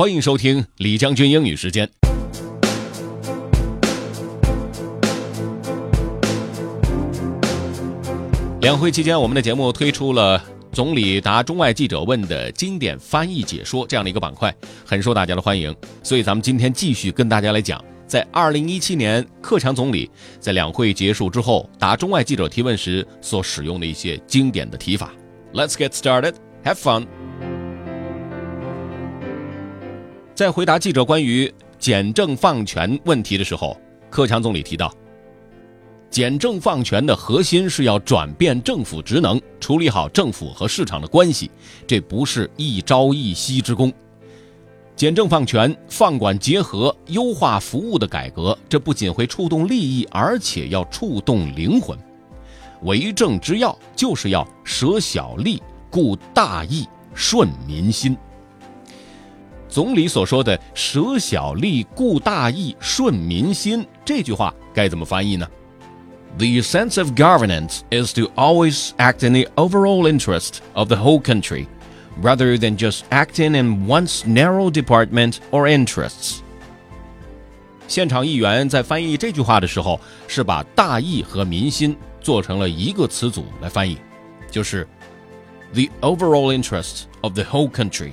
[0.00, 1.86] 欢迎收听李将军英语时间。
[8.62, 10.42] 两会期间，我们的节目推出了
[10.72, 14.50] 总理答中外记者问的经典翻译解说这样的一个板块，
[14.86, 15.76] 很受大家的欢迎。
[16.02, 25.12] 所以，咱们今天继续跟大家来讲，在二零一七年克强总理在两会结束之后答中外记者提问时所使用的一些经典的提法。
[25.52, 26.36] Let's get started.
[26.64, 27.06] Have fun.
[30.40, 34.90] 在回答记者关于简政放权问题的时候，克强总理提到，
[36.08, 41.50] 简政放权的核心是要转变政府职能，处理好政府和市场的关系，
[41.86, 43.92] 这不是一朝一夕之功。
[44.96, 51.98] 简政放权、放管结合、优化服务的改革，这不仅会触动利益，而且要触动灵魂。
[52.84, 58.16] 为政之要就是要舍小利，顾大义，顺民心。
[59.70, 65.48] 总理所说的“舍小利，顾大义，顺民心”这句话该怎么翻译呢
[66.38, 71.66] ？The essence of governance is to always act in the overall interest of the whole country,
[72.20, 76.38] rather than just acting in one's narrow department or interests.
[77.86, 83.98] 现场议员在翻译这句话的时候，是把大义和民心做成了一个词组来翻译，
[84.50, 84.86] 就是
[85.72, 88.12] the overall interest of the whole country。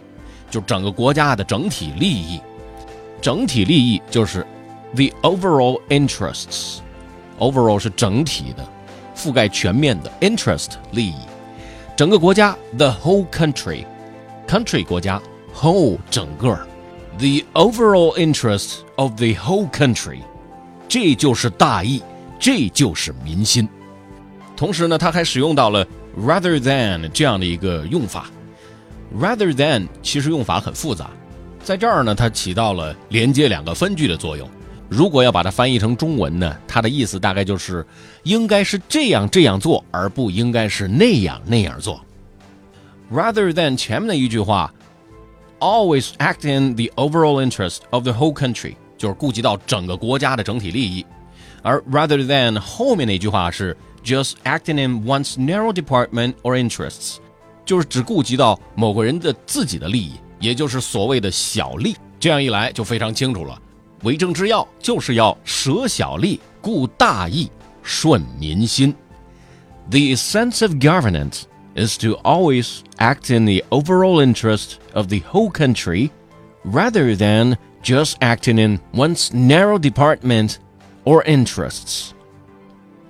[0.49, 2.39] 就整个国家的整体利益，
[3.21, 4.45] 整体利益就是
[4.95, 6.77] the overall interests。
[7.39, 8.67] overall 是整体的，
[9.15, 11.15] 覆盖全面的 interest 利益。
[11.95, 15.21] 整个国家 the whole country，country 国家
[15.55, 16.57] whole 整个
[17.17, 20.19] the overall interest of the whole country，
[20.87, 22.01] 这就是大义，
[22.39, 23.67] 这就是民心。
[24.55, 25.85] 同时呢，他还使用到了
[26.19, 28.29] rather than 这样的一个用法。
[29.14, 31.10] Rather than 其实用法很复杂，
[31.62, 34.48] 在这儿呢，它起到了连接两个分句的作用。
[34.88, 37.86] 如果要把它翻译成中文呢，它的意思大概就是
[38.24, 42.00] 应该是这样这样做，而不应该是那样那样做。
[43.10, 44.72] Rather than 前面的一句话，
[45.60, 51.04] always act in the overall interest of the whole country，就是顾及到整个国家的整体利益。
[51.62, 57.16] 而 rather than 后面那句话是 just acting in one's narrow department or interests。
[57.67, 61.95] 就是只顾及到某个人的自己的利益，也就是所谓的小利。
[62.17, 63.61] 这样一来就非常清楚了，
[64.03, 67.51] 为政之要就是要舍小利，顾大义，
[67.83, 68.95] 顺民心。
[69.89, 71.41] The essence of governance
[71.75, 76.09] is to always act in the overall interest of the whole country,
[76.63, 80.55] rather than just acting in one's narrow department
[81.03, 82.11] or interests.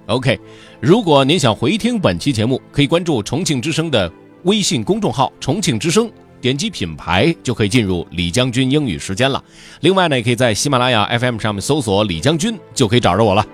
[0.08, 0.40] OK，
[0.82, 4.12] 如果您想回听本期节目，可以关注重庆之声的。
[4.44, 6.10] 微信公众号“重庆之声”，
[6.40, 9.44] 点击品牌就可以进入李将军英语时间了。
[9.82, 13.46] 另外呢，也可以在喜马拉雅 FM 上面搜索“李将军”，就可以找着我了。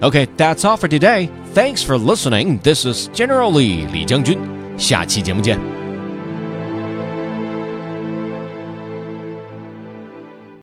[0.00, 1.28] OK，that's all for today.
[1.54, 2.58] Thanks for listening.
[2.60, 4.38] This is generally 李将军。
[4.76, 5.75] 下期节目见。